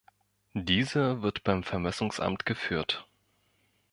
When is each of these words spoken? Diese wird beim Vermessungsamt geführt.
Diese 0.55 1.21
wird 1.21 1.43
beim 1.43 1.61
Vermessungsamt 1.63 2.43
geführt. 2.47 3.07